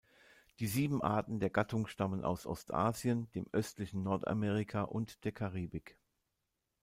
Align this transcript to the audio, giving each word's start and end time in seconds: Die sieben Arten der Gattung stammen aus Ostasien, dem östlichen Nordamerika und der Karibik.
Die 0.59 0.65
sieben 0.65 1.03
Arten 1.03 1.39
der 1.39 1.51
Gattung 1.51 1.85
stammen 1.85 2.23
aus 2.25 2.47
Ostasien, 2.47 3.31
dem 3.33 3.45
östlichen 3.51 4.01
Nordamerika 4.01 4.81
und 4.81 5.23
der 5.25 5.31
Karibik. 5.31 5.95